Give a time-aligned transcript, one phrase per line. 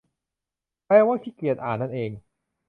[0.85, 2.11] แปลว่าขี้เกียจอ่านนั่นเอง